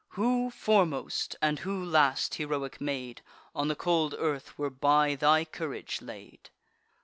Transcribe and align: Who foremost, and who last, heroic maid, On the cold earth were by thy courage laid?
Who 0.17 0.49
foremost, 0.49 1.35
and 1.43 1.59
who 1.59 1.85
last, 1.85 2.33
heroic 2.33 2.81
maid, 2.81 3.21
On 3.53 3.67
the 3.67 3.75
cold 3.75 4.15
earth 4.17 4.57
were 4.57 4.71
by 4.71 5.13
thy 5.13 5.45
courage 5.45 6.01
laid? 6.01 6.49